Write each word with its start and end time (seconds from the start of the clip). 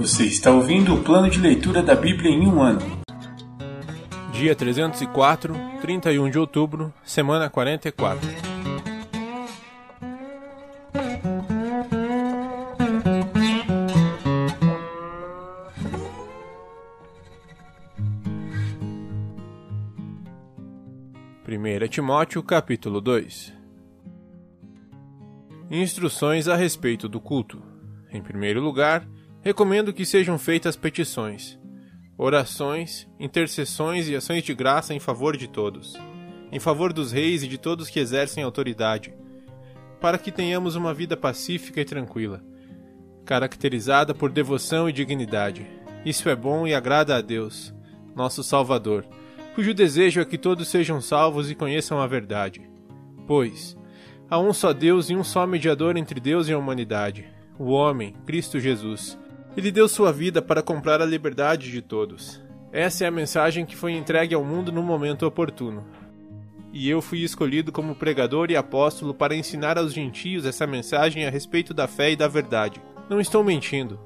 Você 0.00 0.24
está 0.24 0.50
ouvindo 0.50 0.94
o 0.94 1.04
plano 1.04 1.28
de 1.28 1.38
leitura 1.38 1.82
da 1.82 1.94
Bíblia 1.94 2.30
em 2.30 2.46
um 2.46 2.62
ano. 2.62 2.80
Dia 4.32 4.56
304, 4.56 5.54
31 5.82 6.30
de 6.30 6.38
outubro, 6.38 6.90
semana 7.04 7.50
44. 7.50 8.26
Primeira 21.44 21.86
Timóteo, 21.86 22.42
capítulo 22.42 23.02
2. 23.02 23.52
Instruções 25.70 26.48
a 26.48 26.56
respeito 26.56 27.06
do 27.06 27.20
culto. 27.20 27.62
Em 28.10 28.22
primeiro 28.22 28.62
lugar, 28.62 29.06
recomendo 29.42 29.92
que 29.92 30.04
sejam 30.04 30.38
feitas 30.38 30.76
petições, 30.76 31.58
orações, 32.16 33.08
intercessões 33.18 34.08
e 34.08 34.14
ações 34.14 34.42
de 34.42 34.54
graça 34.54 34.94
em 34.94 35.00
favor 35.00 35.36
de 35.36 35.48
todos, 35.48 35.98
em 36.52 36.58
favor 36.58 36.92
dos 36.92 37.12
reis 37.12 37.42
e 37.42 37.48
de 37.48 37.58
todos 37.58 37.88
que 37.88 38.00
exercem 38.00 38.42
autoridade, 38.42 39.14
para 40.00 40.18
que 40.18 40.32
tenhamos 40.32 40.76
uma 40.76 40.92
vida 40.92 41.16
pacífica 41.16 41.80
e 41.80 41.84
tranquila, 41.84 42.42
caracterizada 43.24 44.14
por 44.14 44.30
devoção 44.30 44.88
e 44.88 44.92
dignidade. 44.92 45.66
Isso 46.04 46.28
é 46.28 46.36
bom 46.36 46.66
e 46.66 46.74
agrada 46.74 47.16
a 47.16 47.20
Deus, 47.20 47.74
nosso 48.14 48.42
Salvador, 48.42 49.04
cujo 49.54 49.74
desejo 49.74 50.20
é 50.20 50.24
que 50.24 50.38
todos 50.38 50.68
sejam 50.68 51.00
salvos 51.00 51.50
e 51.50 51.54
conheçam 51.54 52.00
a 52.00 52.06
verdade. 52.06 52.62
Pois, 53.26 53.76
Há 54.30 54.38
um 54.38 54.52
só 54.52 54.72
Deus 54.72 55.10
e 55.10 55.16
um 55.16 55.24
só 55.24 55.44
mediador 55.44 55.96
entre 55.96 56.20
Deus 56.20 56.46
e 56.46 56.52
a 56.52 56.58
humanidade, 56.58 57.26
o 57.58 57.70
homem, 57.70 58.14
Cristo 58.24 58.60
Jesus. 58.60 59.18
Ele 59.56 59.72
deu 59.72 59.88
sua 59.88 60.12
vida 60.12 60.40
para 60.40 60.62
comprar 60.62 61.02
a 61.02 61.06
liberdade 61.06 61.70
de 61.70 61.82
todos. 61.82 62.40
Essa 62.72 63.04
é 63.04 63.08
a 63.08 63.10
mensagem 63.10 63.66
que 63.66 63.74
foi 63.74 63.92
entregue 63.92 64.34
ao 64.34 64.44
mundo 64.44 64.70
no 64.70 64.82
momento 64.82 65.26
oportuno. 65.26 65.84
E 66.72 66.88
eu 66.88 67.02
fui 67.02 67.24
escolhido 67.24 67.72
como 67.72 67.96
pregador 67.96 68.50
e 68.50 68.56
apóstolo 68.56 69.12
para 69.12 69.34
ensinar 69.34 69.76
aos 69.76 69.92
gentios 69.92 70.46
essa 70.46 70.68
mensagem 70.68 71.26
a 71.26 71.30
respeito 71.30 71.74
da 71.74 71.88
fé 71.88 72.12
e 72.12 72.16
da 72.16 72.28
verdade. 72.28 72.80
Não 73.08 73.20
estou 73.20 73.42
mentindo. 73.42 73.98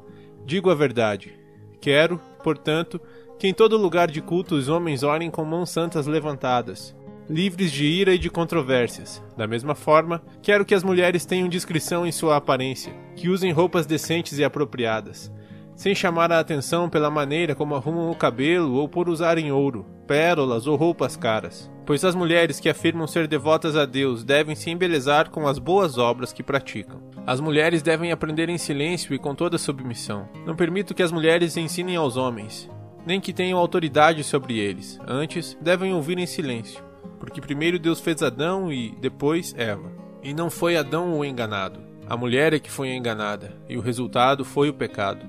Digo 0.46 0.70
a 0.70 0.74
verdade. 0.74 1.38
Quero, 1.78 2.18
portanto, 2.42 2.98
que 3.38 3.46
em 3.46 3.52
todo 3.52 3.76
lugar 3.76 4.10
de 4.10 4.22
culto 4.22 4.54
os 4.54 4.70
homens 4.70 5.02
orem 5.02 5.30
com 5.30 5.44
mãos 5.44 5.68
santas 5.68 6.06
levantadas, 6.06 6.96
livres 7.28 7.70
de 7.70 7.84
ira 7.84 8.14
e 8.14 8.18
de 8.18 8.30
controvérsias. 8.30 9.22
Da 9.36 9.46
mesma 9.46 9.74
forma, 9.74 10.22
quero 10.40 10.64
que 10.64 10.74
as 10.74 10.82
mulheres 10.82 11.26
tenham 11.26 11.48
discrição 11.48 12.06
em 12.06 12.12
sua 12.12 12.36
aparência, 12.36 12.94
que 13.14 13.28
usem 13.28 13.52
roupas 13.52 13.84
decentes 13.84 14.38
e 14.38 14.44
apropriadas, 14.44 15.30
sem 15.74 15.94
chamar 15.94 16.30
a 16.32 16.40
atenção 16.40 16.88
pela 16.88 17.10
maneira 17.10 17.54
como 17.54 17.74
arrumam 17.74 18.10
o 18.10 18.14
cabelo 18.14 18.74
ou 18.74 18.88
por 18.88 19.08
usarem 19.08 19.50
ouro, 19.50 19.86
pérolas 20.06 20.66
ou 20.66 20.76
roupas 20.76 21.16
caras. 21.16 21.70
Pois 21.86 22.04
as 22.04 22.14
mulheres 22.14 22.58
que 22.58 22.68
afirmam 22.68 23.06
ser 23.06 23.26
devotas 23.26 23.76
a 23.76 23.84
Deus 23.84 24.24
devem 24.24 24.54
se 24.54 24.70
embelezar 24.70 25.30
com 25.30 25.46
as 25.46 25.58
boas 25.58 25.98
obras 25.98 26.32
que 26.32 26.42
praticam. 26.42 27.02
As 27.26 27.40
mulheres 27.40 27.82
devem 27.82 28.12
aprender 28.12 28.48
em 28.48 28.58
silêncio 28.58 29.14
e 29.14 29.18
com 29.18 29.34
toda 29.34 29.58
submissão. 29.58 30.28
Não 30.46 30.56
permito 30.56 30.94
que 30.94 31.02
as 31.02 31.12
mulheres 31.12 31.56
ensinem 31.56 31.96
aos 31.96 32.16
homens, 32.16 32.70
nem 33.06 33.20
que 33.20 33.32
tenham 33.32 33.58
autoridade 33.58 34.24
sobre 34.24 34.58
eles. 34.58 34.98
Antes, 35.06 35.56
devem 35.60 35.92
ouvir 35.92 36.18
em 36.18 36.26
silêncio 36.26 36.82
porque 37.24 37.40
primeiro 37.40 37.78
Deus 37.78 38.00
fez 38.00 38.22
Adão 38.22 38.70
e 38.70 38.94
depois 39.00 39.54
Eva. 39.56 39.90
E 40.22 40.34
não 40.34 40.50
foi 40.50 40.76
Adão 40.76 41.18
o 41.18 41.24
enganado, 41.24 41.80
a 42.06 42.16
mulher 42.18 42.52
é 42.52 42.58
que 42.58 42.70
foi 42.70 42.94
enganada, 42.94 43.56
e 43.66 43.78
o 43.78 43.80
resultado 43.80 44.44
foi 44.44 44.68
o 44.68 44.74
pecado. 44.74 45.26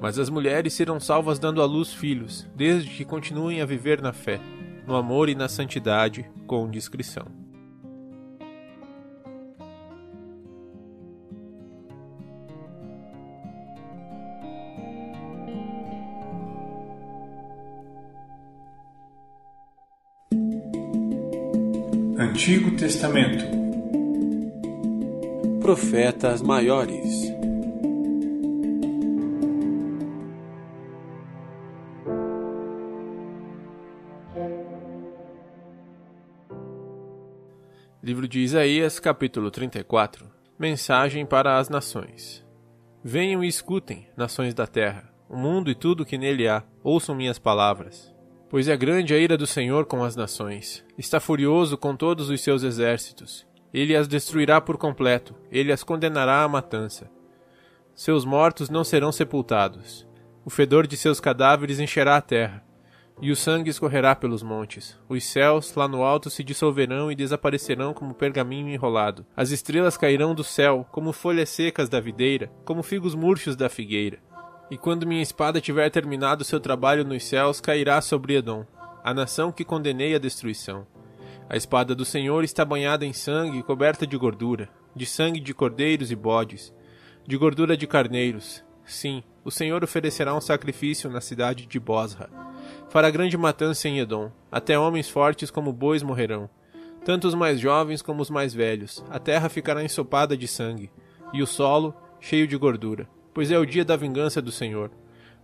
Mas 0.00 0.18
as 0.18 0.30
mulheres 0.30 0.74
serão 0.74 1.00
salvas 1.00 1.38
dando 1.38 1.60
à 1.60 1.66
luz 1.66 1.92
filhos, 1.92 2.46
desde 2.54 2.90
que 2.90 3.04
continuem 3.04 3.60
a 3.60 3.66
viver 3.66 4.00
na 4.00 4.12
fé, 4.12 4.40
no 4.86 4.94
amor 4.94 5.28
e 5.28 5.34
na 5.34 5.48
santidade, 5.48 6.24
com 6.46 6.70
discrição. 6.70 7.26
Antigo 22.16 22.76
Testamento 22.76 23.44
Profetas 25.60 26.40
Maiores 26.40 27.37
Livro 38.08 38.26
de 38.26 38.40
Isaías, 38.40 38.98
capítulo 38.98 39.50
34 39.50 40.24
Mensagem 40.58 41.26
para 41.26 41.58
as 41.58 41.68
nações 41.68 42.42
Venham 43.04 43.44
e 43.44 43.48
escutem, 43.48 44.08
nações 44.16 44.54
da 44.54 44.66
terra, 44.66 45.12
o 45.28 45.36
mundo 45.36 45.70
e 45.70 45.74
tudo 45.74 46.06
que 46.06 46.16
nele 46.16 46.48
há, 46.48 46.64
ouçam 46.82 47.14
minhas 47.14 47.38
palavras. 47.38 48.10
Pois 48.48 48.66
é 48.66 48.74
grande 48.78 49.12
a 49.12 49.18
ira 49.18 49.36
do 49.36 49.46
Senhor 49.46 49.84
com 49.84 50.02
as 50.02 50.16
nações. 50.16 50.82
Está 50.96 51.20
furioso 51.20 51.76
com 51.76 51.94
todos 51.94 52.30
os 52.30 52.40
seus 52.40 52.62
exércitos. 52.62 53.46
Ele 53.74 53.94
as 53.94 54.08
destruirá 54.08 54.58
por 54.58 54.78
completo, 54.78 55.34
ele 55.52 55.70
as 55.70 55.82
condenará 55.82 56.42
à 56.42 56.48
matança. 56.48 57.10
Seus 57.94 58.24
mortos 58.24 58.70
não 58.70 58.84
serão 58.84 59.12
sepultados. 59.12 60.08
O 60.46 60.48
fedor 60.48 60.86
de 60.86 60.96
seus 60.96 61.20
cadáveres 61.20 61.78
encherá 61.78 62.16
a 62.16 62.22
terra, 62.22 62.64
e 63.20 63.30
o 63.30 63.36
sangue 63.36 63.70
escorrerá 63.70 64.14
pelos 64.14 64.42
montes. 64.42 64.96
Os 65.08 65.24
céus, 65.24 65.74
lá 65.74 65.88
no 65.88 66.02
alto, 66.02 66.30
se 66.30 66.44
dissolverão 66.44 67.10
e 67.10 67.16
desaparecerão 67.16 67.92
como 67.92 68.14
pergaminho 68.14 68.68
enrolado. 68.68 69.26
As 69.36 69.50
estrelas 69.50 69.96
cairão 69.96 70.34
do 70.34 70.44
céu, 70.44 70.86
como 70.92 71.12
folhas 71.12 71.48
secas 71.48 71.88
da 71.88 72.00
videira, 72.00 72.50
como 72.64 72.82
figos 72.82 73.14
murchos 73.14 73.56
da 73.56 73.68
figueira. 73.68 74.18
E 74.70 74.76
quando 74.76 75.06
minha 75.06 75.22
espada 75.22 75.60
tiver 75.60 75.90
terminado 75.90 76.44
seu 76.44 76.60
trabalho 76.60 77.04
nos 77.04 77.24
céus, 77.24 77.60
cairá 77.60 78.00
sobre 78.00 78.36
Edom, 78.36 78.64
a 79.02 79.12
nação 79.14 79.50
que 79.50 79.64
condenei 79.64 80.14
à 80.14 80.18
destruição. 80.18 80.86
A 81.48 81.56
espada 81.56 81.94
do 81.94 82.04
Senhor 82.04 82.44
está 82.44 82.64
banhada 82.64 83.06
em 83.06 83.12
sangue 83.12 83.58
e 83.58 83.62
coberta 83.62 84.06
de 84.06 84.16
gordura, 84.16 84.68
de 84.94 85.06
sangue 85.06 85.40
de 85.40 85.54
cordeiros 85.54 86.10
e 86.10 86.16
bodes, 86.16 86.74
de 87.26 87.36
gordura 87.36 87.76
de 87.76 87.86
carneiros. 87.86 88.62
Sim, 88.84 89.22
o 89.44 89.50
Senhor 89.50 89.82
oferecerá 89.82 90.34
um 90.34 90.40
sacrifício 90.40 91.10
na 91.10 91.22
cidade 91.22 91.64
de 91.64 91.80
Bosra. 91.80 92.28
Fará 92.90 93.10
grande 93.10 93.36
matança 93.36 93.88
em 93.88 93.98
Edom, 93.98 94.30
até 94.50 94.78
homens 94.78 95.08
fortes 95.08 95.50
como 95.50 95.72
bois 95.72 96.02
morrerão. 96.02 96.48
Tanto 97.04 97.28
os 97.28 97.34
mais 97.34 97.60
jovens 97.60 98.02
como 98.02 98.22
os 98.22 98.30
mais 98.30 98.54
velhos. 98.54 99.04
A 99.10 99.18
terra 99.18 99.48
ficará 99.48 99.84
ensopada 99.84 100.36
de 100.36 100.48
sangue, 100.48 100.90
e 101.32 101.42
o 101.42 101.46
solo 101.46 101.94
cheio 102.20 102.46
de 102.46 102.56
gordura 102.56 103.08
pois 103.38 103.52
é 103.52 103.56
o 103.56 103.64
dia 103.64 103.84
da 103.84 103.94
vingança 103.94 104.42
do 104.42 104.50
Senhor, 104.50 104.90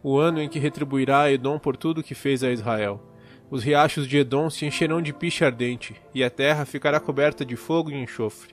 o 0.02 0.18
ano 0.18 0.42
em 0.42 0.48
que 0.48 0.58
retribuirá 0.58 1.20
a 1.20 1.30
Edom 1.30 1.60
por 1.60 1.76
tudo 1.76 2.02
que 2.02 2.12
fez 2.12 2.42
a 2.42 2.50
Israel. 2.50 3.00
Os 3.48 3.62
riachos 3.62 4.08
de 4.08 4.18
Edom 4.18 4.50
se 4.50 4.66
encherão 4.66 5.00
de 5.00 5.12
piche 5.12 5.44
ardente, 5.44 5.94
e 6.12 6.24
a 6.24 6.28
terra 6.28 6.64
ficará 6.64 6.98
coberta 6.98 7.44
de 7.44 7.54
fogo 7.54 7.92
e 7.92 7.94
enxofre. 7.94 8.52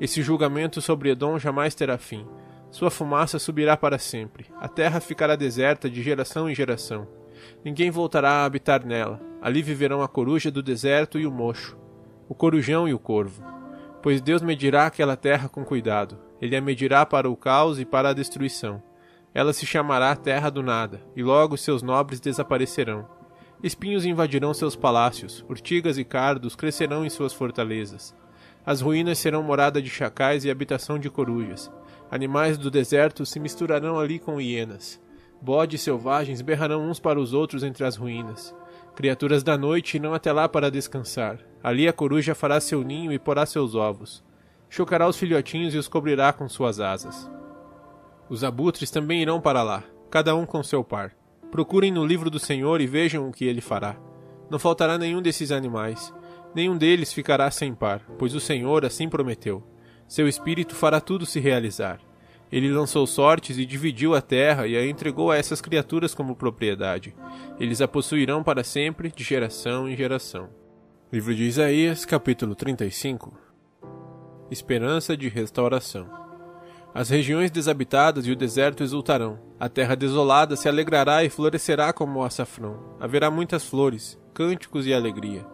Esse 0.00 0.22
julgamento 0.22 0.80
sobre 0.80 1.10
Edom 1.10 1.40
jamais 1.40 1.74
terá 1.74 1.98
fim. 1.98 2.24
Sua 2.70 2.88
fumaça 2.88 3.40
subirá 3.40 3.76
para 3.76 3.98
sempre. 3.98 4.46
A 4.60 4.68
terra 4.68 5.00
ficará 5.00 5.34
deserta 5.34 5.90
de 5.90 6.00
geração 6.00 6.48
em 6.48 6.54
geração. 6.54 7.08
Ninguém 7.64 7.90
voltará 7.90 8.30
a 8.30 8.44
habitar 8.44 8.84
nela. 8.84 9.20
Ali 9.40 9.62
viverão 9.62 10.02
a 10.02 10.08
coruja 10.08 10.50
do 10.50 10.62
deserto 10.62 11.18
e 11.18 11.26
o 11.26 11.30
mocho, 11.30 11.76
o 12.28 12.34
corujão 12.34 12.88
e 12.88 12.94
o 12.94 12.98
corvo. 12.98 13.42
Pois 14.02 14.20
Deus 14.20 14.42
medirá 14.42 14.86
aquela 14.86 15.16
terra 15.16 15.48
com 15.48 15.64
cuidado 15.64 16.28
ele 16.40 16.56
a 16.56 16.60
medirá 16.60 17.04
para 17.04 17.28
o 17.28 17.36
caos 17.36 17.78
e 17.78 17.84
para 17.84 18.10
a 18.10 18.12
destruição. 18.12 18.82
Ela 19.34 19.52
se 19.52 19.66
chamará 19.66 20.14
Terra 20.16 20.50
do 20.50 20.62
Nada, 20.62 21.02
e 21.14 21.22
logo 21.22 21.56
seus 21.56 21.82
nobres 21.82 22.20
desaparecerão. 22.20 23.06
Espinhos 23.62 24.04
invadirão 24.04 24.54
seus 24.54 24.76
palácios, 24.76 25.44
urtigas 25.48 25.98
e 25.98 26.04
cardos 26.04 26.54
crescerão 26.54 27.04
em 27.04 27.10
suas 27.10 27.32
fortalezas. 27.32 28.14
As 28.64 28.80
ruínas 28.80 29.18
serão 29.18 29.42
morada 29.42 29.82
de 29.82 29.90
chacais 29.90 30.44
e 30.44 30.50
habitação 30.50 30.98
de 30.98 31.10
corujas. 31.10 31.70
Animais 32.10 32.56
do 32.56 32.70
deserto 32.70 33.26
se 33.26 33.40
misturarão 33.40 33.98
ali 33.98 34.18
com 34.18 34.40
hienas. 34.40 35.00
Bodes 35.40 35.80
selvagens 35.80 36.42
berrarão 36.42 36.88
uns 36.88 36.98
para 36.98 37.20
os 37.20 37.32
outros 37.32 37.62
entre 37.62 37.84
as 37.84 37.96
ruínas. 37.96 38.54
Criaturas 38.94 39.42
da 39.42 39.56
noite 39.56 39.96
irão 39.96 40.12
até 40.12 40.32
lá 40.32 40.48
para 40.48 40.70
descansar. 40.70 41.38
Ali 41.62 41.86
a 41.86 41.92
coruja 41.92 42.34
fará 42.34 42.60
seu 42.60 42.82
ninho 42.82 43.12
e 43.12 43.18
porá 43.18 43.46
seus 43.46 43.74
ovos 43.74 44.26
chocará 44.68 45.08
os 45.08 45.16
filhotinhos 45.16 45.74
e 45.74 45.78
os 45.78 45.88
cobrirá 45.88 46.32
com 46.32 46.48
suas 46.48 46.80
asas. 46.80 47.30
Os 48.28 48.44
abutres 48.44 48.90
também 48.90 49.22
irão 49.22 49.40
para 49.40 49.62
lá, 49.62 49.82
cada 50.10 50.34
um 50.34 50.44
com 50.44 50.62
seu 50.62 50.84
par. 50.84 51.12
Procurem 51.50 51.90
no 51.90 52.04
livro 52.04 52.28
do 52.30 52.38
Senhor 52.38 52.80
e 52.80 52.86
vejam 52.86 53.28
o 53.28 53.32
que 53.32 53.46
ele 53.46 53.60
fará. 53.60 53.96
Não 54.50 54.58
faltará 54.58 54.98
nenhum 54.98 55.22
desses 55.22 55.50
animais, 55.50 56.12
nenhum 56.54 56.76
deles 56.76 57.12
ficará 57.12 57.50
sem 57.50 57.74
par, 57.74 58.02
pois 58.18 58.34
o 58.34 58.40
Senhor 58.40 58.84
assim 58.84 59.08
prometeu. 59.08 59.62
Seu 60.06 60.28
espírito 60.28 60.74
fará 60.74 61.00
tudo 61.00 61.24
se 61.24 61.40
realizar. 61.40 62.00
Ele 62.50 62.72
lançou 62.72 63.06
sortes 63.06 63.58
e 63.58 63.66
dividiu 63.66 64.14
a 64.14 64.22
terra 64.22 64.66
e 64.66 64.76
a 64.76 64.86
entregou 64.86 65.30
a 65.30 65.36
essas 65.36 65.60
criaturas 65.60 66.14
como 66.14 66.34
propriedade. 66.34 67.14
Eles 67.60 67.80
a 67.82 67.88
possuirão 67.88 68.42
para 68.42 68.64
sempre, 68.64 69.12
de 69.14 69.22
geração 69.22 69.88
em 69.88 69.94
geração. 69.94 70.48
Livro 71.12 71.34
de 71.34 71.44
Isaías, 71.44 72.06
capítulo 72.06 72.54
35 72.54 73.36
Esperança 74.50 75.14
de 75.14 75.28
restauração. 75.28 76.08
As 76.94 77.10
regiões 77.10 77.50
desabitadas 77.50 78.26
e 78.26 78.32
o 78.32 78.36
deserto 78.36 78.82
exultarão. 78.82 79.38
A 79.60 79.68
terra 79.68 79.94
desolada 79.94 80.56
se 80.56 80.68
alegrará 80.68 81.22
e 81.22 81.28
florescerá 81.28 81.92
como 81.92 82.18
o 82.18 82.24
açafrão. 82.24 82.96
Haverá 82.98 83.30
muitas 83.30 83.62
flores, 83.64 84.18
cânticos 84.32 84.86
e 84.86 84.94
alegria. 84.94 85.46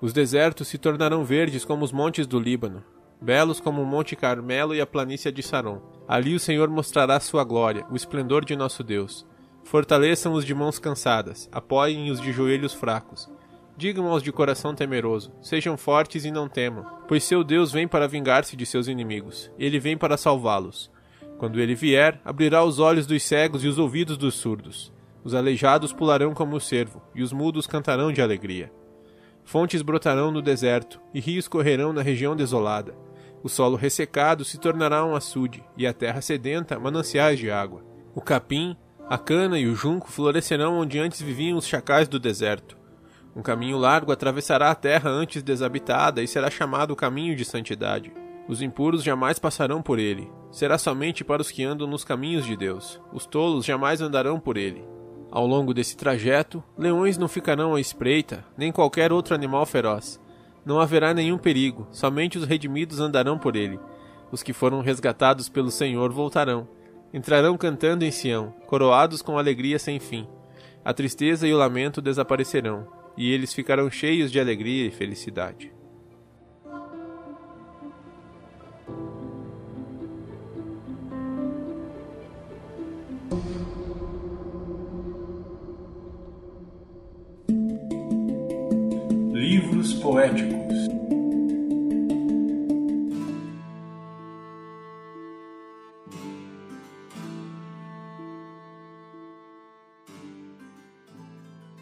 Os 0.00 0.14
desertos 0.14 0.66
se 0.68 0.78
tornarão 0.78 1.24
verdes 1.24 1.64
como 1.64 1.84
os 1.84 1.92
montes 1.92 2.26
do 2.26 2.40
Líbano, 2.40 2.82
belos 3.22 3.60
como 3.60 3.80
o 3.80 3.86
Monte 3.86 4.16
Carmelo 4.16 4.74
e 4.74 4.80
a 4.80 4.86
planície 4.86 5.30
de 5.30 5.42
Saron. 5.42 5.80
Ali 6.08 6.34
o 6.34 6.40
Senhor 6.40 6.68
mostrará 6.68 7.20
sua 7.20 7.44
glória, 7.44 7.86
o 7.90 7.94
esplendor 7.94 8.44
de 8.44 8.56
nosso 8.56 8.82
Deus. 8.82 9.24
Fortaleçam 9.62 10.32
os 10.32 10.44
de 10.44 10.52
mãos 10.54 10.78
cansadas, 10.78 11.48
apoiem 11.52 12.10
os 12.10 12.20
de 12.20 12.32
joelhos 12.32 12.74
fracos. 12.74 13.30
Digam 13.76 14.08
aos 14.08 14.22
de 14.22 14.32
coração 14.32 14.74
temeroso: 14.74 15.32
sejam 15.40 15.76
fortes 15.76 16.24
e 16.24 16.30
não 16.30 16.48
temam, 16.48 16.84
pois 17.06 17.22
seu 17.22 17.44
Deus 17.44 17.70
vem 17.70 17.86
para 17.86 18.08
vingar-se 18.08 18.56
de 18.56 18.66
seus 18.66 18.88
inimigos. 18.88 19.50
Ele 19.58 19.78
vem 19.78 19.96
para 19.96 20.16
salvá-los. 20.16 20.90
Quando 21.38 21.60
ele 21.60 21.74
vier, 21.74 22.20
abrirá 22.24 22.64
os 22.64 22.78
olhos 22.78 23.06
dos 23.06 23.22
cegos 23.22 23.64
e 23.64 23.68
os 23.68 23.78
ouvidos 23.78 24.16
dos 24.16 24.34
surdos. 24.34 24.92
Os 25.24 25.34
aleijados 25.34 25.92
pularão 25.92 26.34
como 26.34 26.56
o 26.56 26.60
cervo, 26.60 27.00
e 27.14 27.22
os 27.22 27.32
mudos 27.32 27.66
cantarão 27.66 28.12
de 28.12 28.20
alegria. 28.20 28.72
Fontes 29.44 29.82
brotarão 29.82 30.30
no 30.30 30.42
deserto, 30.42 31.00
e 31.14 31.20
rios 31.20 31.48
correrão 31.48 31.92
na 31.92 32.02
região 32.02 32.36
desolada. 32.36 32.94
O 33.42 33.48
solo 33.48 33.76
ressecado 33.76 34.44
se 34.44 34.58
tornará 34.58 35.04
um 35.04 35.16
açude, 35.16 35.64
e 35.76 35.86
a 35.86 35.92
terra 35.92 36.20
sedenta 36.20 36.78
mananciais 36.78 37.38
de 37.38 37.50
água. 37.50 37.84
O 38.14 38.20
capim, 38.20 38.76
a 39.08 39.18
cana 39.18 39.58
e 39.58 39.66
o 39.66 39.74
junco 39.74 40.10
florescerão 40.10 40.78
onde 40.78 40.98
antes 40.98 41.20
viviam 41.20 41.58
os 41.58 41.66
chacais 41.66 42.06
do 42.06 42.20
deserto. 42.20 42.78
Um 43.34 43.42
caminho 43.42 43.78
largo 43.78 44.12
atravessará 44.12 44.70
a 44.70 44.74
terra 44.74 45.10
antes 45.10 45.42
desabitada 45.42 46.22
e 46.22 46.28
será 46.28 46.50
chamado 46.50 46.92
o 46.92 46.96
caminho 46.96 47.34
de 47.34 47.44
santidade. 47.44 48.12
Os 48.46 48.60
impuros 48.60 49.02
jamais 49.02 49.38
passarão 49.38 49.80
por 49.80 49.98
ele. 49.98 50.30
Será 50.50 50.76
somente 50.76 51.24
para 51.24 51.40
os 51.40 51.50
que 51.50 51.64
andam 51.64 51.86
nos 51.86 52.04
caminhos 52.04 52.44
de 52.44 52.56
Deus. 52.56 53.00
Os 53.12 53.24
tolos 53.24 53.64
jamais 53.64 54.00
andarão 54.00 54.38
por 54.38 54.56
ele. 54.56 54.84
Ao 55.30 55.46
longo 55.46 55.72
desse 55.72 55.96
trajeto, 55.96 56.62
leões 56.76 57.16
não 57.16 57.26
ficarão 57.26 57.74
à 57.74 57.80
espreita, 57.80 58.44
nem 58.56 58.70
qualquer 58.70 59.12
outro 59.12 59.34
animal 59.34 59.64
feroz. 59.64 60.20
Não 60.64 60.80
haverá 60.80 61.12
nenhum 61.12 61.38
perigo, 61.38 61.88
somente 61.90 62.38
os 62.38 62.44
redimidos 62.44 63.00
andarão 63.00 63.38
por 63.38 63.56
ele. 63.56 63.80
Os 64.30 64.42
que 64.42 64.52
foram 64.52 64.80
resgatados 64.80 65.48
pelo 65.48 65.70
Senhor 65.70 66.12
voltarão. 66.12 66.68
Entrarão 67.12 67.58
cantando 67.58 68.04
em 68.04 68.10
Sião, 68.10 68.54
coroados 68.66 69.20
com 69.20 69.36
alegria 69.36 69.78
sem 69.78 69.98
fim. 70.00 70.26
A 70.84 70.94
tristeza 70.94 71.46
e 71.46 71.52
o 71.52 71.58
lamento 71.58 72.00
desaparecerão, 72.00 72.86
e 73.16 73.30
eles 73.30 73.52
ficarão 73.52 73.90
cheios 73.90 74.32
de 74.32 74.40
alegria 74.40 74.86
e 74.86 74.90
felicidade. 74.90 75.72
Livros 89.42 89.92
poéticos 89.94 90.72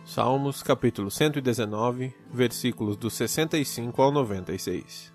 Salmos 0.07 0.63
capítulo 0.63 1.11
119, 1.11 2.15
versículos 2.33 2.97
do 2.97 3.11
65 3.11 4.01
ao 4.01 4.11
96. 4.11 5.13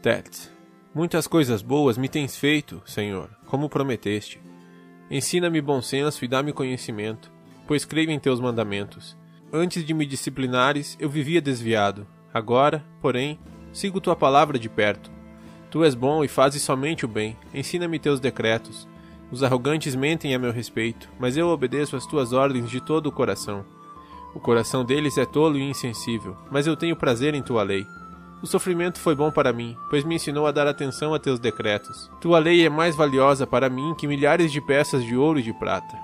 Tet. 0.00 0.48
Muitas 0.94 1.26
coisas 1.26 1.60
boas 1.60 1.98
me 1.98 2.08
tens 2.08 2.36
feito, 2.36 2.80
Senhor, 2.86 3.36
como 3.46 3.68
prometeste. 3.68 4.40
Ensina-me 5.10 5.60
bom 5.60 5.82
senso 5.82 6.24
e 6.24 6.28
dá-me 6.28 6.52
conhecimento, 6.52 7.32
pois 7.66 7.84
creio 7.84 8.12
em 8.12 8.20
teus 8.20 8.38
mandamentos. 8.38 9.23
Antes 9.56 9.86
de 9.86 9.94
me 9.94 10.04
disciplinares, 10.04 10.96
eu 10.98 11.08
vivia 11.08 11.40
desviado. 11.40 12.04
Agora, 12.34 12.84
porém, 13.00 13.38
sigo 13.72 14.00
tua 14.00 14.16
palavra 14.16 14.58
de 14.58 14.68
perto. 14.68 15.12
Tu 15.70 15.84
és 15.84 15.94
bom 15.94 16.24
e 16.24 16.28
fazes 16.28 16.60
somente 16.60 17.04
o 17.04 17.08
bem. 17.08 17.36
Ensina-me 17.54 18.00
teus 18.00 18.18
decretos. 18.18 18.88
Os 19.30 19.44
arrogantes 19.44 19.94
mentem 19.94 20.34
a 20.34 20.40
meu 20.40 20.50
respeito, 20.50 21.08
mas 21.20 21.36
eu 21.36 21.46
obedeço 21.46 21.94
às 21.94 22.04
tuas 22.04 22.32
ordens 22.32 22.68
de 22.68 22.80
todo 22.80 23.06
o 23.06 23.12
coração. 23.12 23.64
O 24.34 24.40
coração 24.40 24.84
deles 24.84 25.16
é 25.18 25.24
tolo 25.24 25.56
e 25.56 25.62
insensível, 25.62 26.36
mas 26.50 26.66
eu 26.66 26.76
tenho 26.76 26.96
prazer 26.96 27.32
em 27.32 27.40
tua 27.40 27.62
lei. 27.62 27.86
O 28.42 28.48
sofrimento 28.48 28.98
foi 28.98 29.14
bom 29.14 29.30
para 29.30 29.52
mim, 29.52 29.76
pois 29.88 30.02
me 30.02 30.16
ensinou 30.16 30.48
a 30.48 30.50
dar 30.50 30.66
atenção 30.66 31.14
a 31.14 31.20
teus 31.20 31.38
decretos. 31.38 32.10
Tua 32.20 32.40
lei 32.40 32.66
é 32.66 32.68
mais 32.68 32.96
valiosa 32.96 33.46
para 33.46 33.70
mim 33.70 33.94
que 33.94 34.08
milhares 34.08 34.50
de 34.50 34.60
peças 34.60 35.04
de 35.04 35.16
ouro 35.16 35.38
e 35.38 35.44
de 35.44 35.52
prata. 35.52 35.96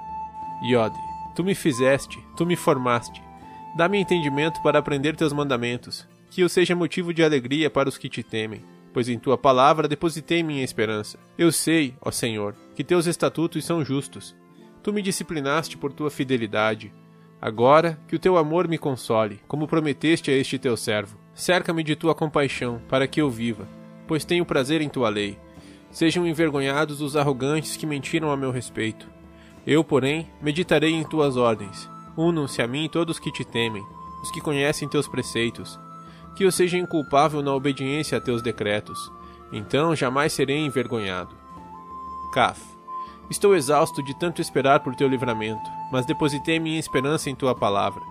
Iode, 0.62 0.98
tu 1.34 1.42
me 1.42 1.56
fizeste, 1.56 2.16
tu 2.36 2.46
me 2.46 2.54
formaste. 2.54 3.28
Dá-me 3.76 3.98
entendimento 3.98 4.60
para 4.62 4.78
aprender 4.78 5.14
teus 5.14 5.32
mandamentos, 5.32 6.06
que 6.30 6.40
eu 6.40 6.48
seja 6.48 6.74
motivo 6.74 7.14
de 7.14 7.22
alegria 7.22 7.70
para 7.70 7.88
os 7.88 7.96
que 7.96 8.08
te 8.08 8.22
temem, 8.22 8.62
pois 8.92 9.08
em 9.08 9.18
tua 9.18 9.38
palavra 9.38 9.86
depositei 9.86 10.42
minha 10.42 10.64
esperança. 10.64 11.18
Eu 11.38 11.52
sei, 11.52 11.94
ó 12.00 12.10
Senhor, 12.10 12.54
que 12.74 12.82
teus 12.82 13.06
estatutos 13.06 13.64
são 13.64 13.84
justos. 13.84 14.34
Tu 14.82 14.92
me 14.92 15.02
disciplinaste 15.02 15.76
por 15.76 15.92
tua 15.92 16.10
fidelidade. 16.10 16.92
Agora 17.40 17.98
que 18.08 18.16
o 18.16 18.18
teu 18.18 18.36
amor 18.36 18.66
me 18.66 18.76
console, 18.76 19.40
como 19.46 19.68
prometeste 19.68 20.30
a 20.30 20.34
este 20.34 20.58
teu 20.58 20.76
servo. 20.76 21.18
Cerca-me 21.32 21.82
de 21.82 21.96
tua 21.96 22.14
compaixão, 22.14 22.82
para 22.88 23.06
que 23.06 23.20
eu 23.20 23.30
viva, 23.30 23.68
pois 24.06 24.24
tenho 24.24 24.44
prazer 24.44 24.80
em 24.80 24.88
tua 24.88 25.08
lei. 25.08 25.38
Sejam 25.90 26.26
envergonhados 26.26 27.00
os 27.00 27.16
arrogantes 27.16 27.76
que 27.76 27.86
mentiram 27.86 28.30
a 28.30 28.36
meu 28.36 28.50
respeito. 28.50 29.08
Eu, 29.66 29.82
porém, 29.84 30.28
meditarei 30.42 30.92
em 30.92 31.04
tuas 31.04 31.36
ordens. 31.36 31.88
Unam-se 32.16 32.60
a 32.60 32.66
mim 32.66 32.88
todos 32.88 33.18
que 33.18 33.30
te 33.30 33.44
temem, 33.44 33.84
os 34.22 34.30
que 34.30 34.40
conhecem 34.40 34.88
teus 34.88 35.08
preceitos. 35.08 35.78
Que 36.36 36.44
eu 36.44 36.52
seja 36.52 36.78
inculpável 36.78 37.42
na 37.42 37.54
obediência 37.54 38.18
a 38.18 38.20
teus 38.20 38.42
decretos. 38.42 39.10
Então 39.52 39.94
jamais 39.94 40.32
serei 40.32 40.58
envergonhado. 40.58 41.34
Caf. 42.32 42.60
Estou 43.28 43.54
exausto 43.54 44.02
de 44.02 44.18
tanto 44.18 44.40
esperar 44.40 44.80
por 44.80 44.94
teu 44.94 45.08
livramento, 45.08 45.70
mas 45.92 46.06
depositei 46.06 46.58
minha 46.58 46.80
esperança 46.80 47.30
em 47.30 47.34
tua 47.34 47.54
palavra. 47.54 48.02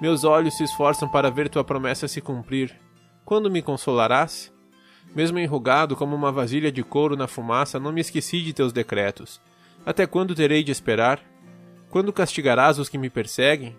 Meus 0.00 0.24
olhos 0.24 0.56
se 0.56 0.64
esforçam 0.64 1.08
para 1.08 1.30
ver 1.30 1.48
tua 1.48 1.64
promessa 1.64 2.08
se 2.08 2.20
cumprir. 2.20 2.76
Quando 3.24 3.50
me 3.50 3.62
consolarás? 3.62 4.52
Mesmo 5.14 5.38
enrugado 5.38 5.96
como 5.96 6.14
uma 6.14 6.30
vasilha 6.30 6.70
de 6.70 6.82
couro 6.82 7.16
na 7.16 7.26
fumaça, 7.26 7.78
não 7.80 7.92
me 7.92 8.00
esqueci 8.00 8.42
de 8.42 8.52
teus 8.52 8.72
decretos. 8.72 9.40
Até 9.84 10.06
quando 10.06 10.34
terei 10.34 10.62
de 10.62 10.72
esperar? 10.72 11.20
Quando 11.96 12.12
castigarás 12.12 12.78
os 12.78 12.90
que 12.90 12.98
me 12.98 13.08
perseguem? 13.08 13.74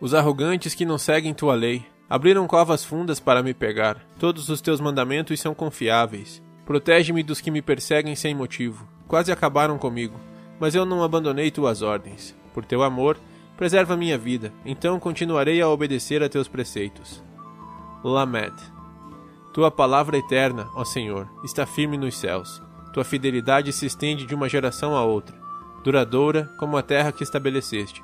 Os 0.00 0.14
arrogantes 0.14 0.74
que 0.74 0.84
não 0.84 0.98
seguem 0.98 1.32
tua 1.32 1.54
lei 1.54 1.86
abriram 2.10 2.44
covas 2.48 2.84
fundas 2.84 3.20
para 3.20 3.40
me 3.40 3.54
pegar. 3.54 4.04
Todos 4.18 4.48
os 4.48 4.60
teus 4.60 4.80
mandamentos 4.80 5.38
são 5.38 5.54
confiáveis. 5.54 6.42
Protege-me 6.66 7.22
dos 7.22 7.40
que 7.40 7.52
me 7.52 7.62
perseguem 7.62 8.16
sem 8.16 8.34
motivo 8.34 8.84
quase 9.06 9.30
acabaram 9.30 9.78
comigo, 9.78 10.18
mas 10.58 10.74
eu 10.74 10.84
não 10.84 11.04
abandonei 11.04 11.52
tuas 11.52 11.82
ordens. 11.82 12.34
Por 12.52 12.64
teu 12.64 12.82
amor, 12.82 13.16
preserva 13.56 13.96
minha 13.96 14.18
vida, 14.18 14.52
então 14.64 14.98
continuarei 14.98 15.62
a 15.62 15.68
obedecer 15.68 16.20
a 16.20 16.28
teus 16.28 16.48
preceitos. 16.48 17.22
Lamed. 18.02 18.56
Tua 19.54 19.70
palavra 19.70 20.18
eterna, 20.18 20.68
ó 20.74 20.84
Senhor, 20.84 21.28
está 21.44 21.64
firme 21.64 21.96
nos 21.96 22.18
céus. 22.18 22.60
Tua 22.92 23.04
fidelidade 23.04 23.72
se 23.72 23.86
estende 23.86 24.26
de 24.26 24.34
uma 24.34 24.48
geração 24.48 24.96
a 24.96 25.04
outra, 25.04 25.41
duradoura 25.84 26.50
como 26.58 26.76
a 26.76 26.82
terra 26.82 27.12
que 27.12 27.22
estabeleceste. 27.22 28.02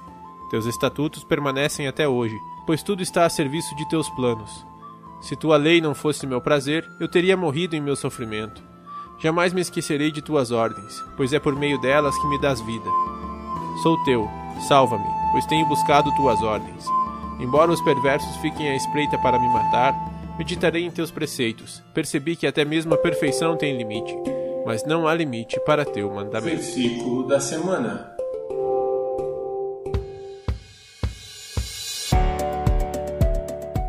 Teus 0.50 0.66
estatutos 0.66 1.24
permanecem 1.24 1.86
até 1.86 2.08
hoje, 2.08 2.36
pois 2.66 2.82
tudo 2.82 3.02
está 3.02 3.24
a 3.24 3.30
serviço 3.30 3.74
de 3.76 3.88
teus 3.88 4.08
planos. 4.10 4.66
Se 5.20 5.36
tua 5.36 5.56
lei 5.56 5.80
não 5.80 5.94
fosse 5.94 6.26
meu 6.26 6.40
prazer, 6.40 6.88
eu 7.00 7.08
teria 7.08 7.36
morrido 7.36 7.76
em 7.76 7.80
meu 7.80 7.96
sofrimento. 7.96 8.62
Jamais 9.20 9.52
me 9.52 9.60
esquecerei 9.60 10.12
de 10.12 10.22
tuas 10.22 10.50
ordens, 10.52 11.04
pois 11.16 11.32
é 11.32 11.40
por 11.40 11.54
meio 11.56 11.78
delas 11.80 12.16
que 12.16 12.26
me 12.28 12.40
dás 12.40 12.60
vida. 12.60 12.88
Sou 13.82 14.02
teu, 14.04 14.28
salva-me, 14.68 15.08
pois 15.32 15.44
tenho 15.46 15.66
buscado 15.66 16.14
tuas 16.14 16.40
ordens. 16.42 16.86
Embora 17.40 17.70
os 17.70 17.80
perversos 17.82 18.36
fiquem 18.36 18.68
à 18.68 18.76
espreita 18.76 19.18
para 19.18 19.38
me 19.38 19.48
matar, 19.48 19.94
meditarei 20.38 20.84
em 20.84 20.90
teus 20.90 21.10
preceitos. 21.10 21.82
Percebi 21.92 22.36
que 22.36 22.46
até 22.46 22.64
mesmo 22.64 22.94
a 22.94 22.98
perfeição 22.98 23.56
tem 23.56 23.76
limite, 23.76 24.14
mas 24.68 24.84
não 24.84 25.08
há 25.08 25.14
limite 25.14 25.58
para 25.60 25.82
teu 25.82 26.10
mandamento. 26.10 26.56
Versículo 26.56 27.26
da 27.26 27.40
semana. 27.40 28.14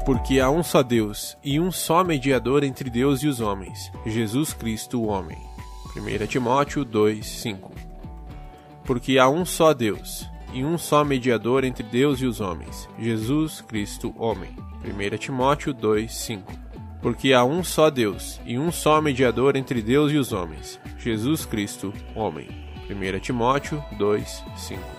Porque 0.05 0.39
há 0.39 0.49
um 0.49 0.63
só 0.63 0.81
Deus 0.81 1.37
e 1.43 1.59
um 1.59 1.69
só 1.69 2.01
mediador 2.01 2.63
entre 2.63 2.89
Deus 2.89 3.21
e 3.23 3.27
os 3.27 3.41
homens, 3.41 3.91
Jesus 4.05 4.53
Cristo, 4.53 5.01
o 5.01 5.07
homem. 5.07 5.37
1 5.97 6.27
Timóteo 6.27 6.85
2, 6.85 7.25
5 7.25 7.71
Porque 8.85 9.19
há 9.19 9.27
um 9.27 9.43
só 9.43 9.73
Deus, 9.73 10.29
e 10.53 10.63
um 10.63 10.77
só 10.77 11.03
mediador 11.03 11.65
entre 11.65 11.83
Deus 11.83 12.21
e 12.21 12.25
os 12.25 12.39
homens, 12.39 12.87
Jesus 12.97 13.59
Cristo, 13.59 14.15
homem. 14.17 14.55
1 14.85 15.17
Timóteo 15.17 15.73
2, 15.73 16.09
5 16.09 16.58
Porque 17.01 17.33
há 17.33 17.43
um 17.43 17.63
só 17.63 17.89
Deus, 17.89 18.41
e 18.45 18.57
um 18.57 18.71
só 18.71 19.01
mediador 19.01 19.55
entre 19.55 19.81
Deus 19.81 20.11
e 20.11 20.17
os 20.17 20.33
homens, 20.33 20.79
Jesus 20.97 21.45
Cristo, 21.45 21.93
homem. 22.13 22.47
1 22.89 23.19
Timóteo 23.19 23.83
2, 23.97 24.43
5 24.57 24.98